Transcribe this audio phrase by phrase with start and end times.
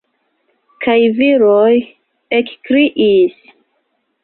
[0.85, 1.69] Kaj viroj
[2.41, 3.39] ekkriis.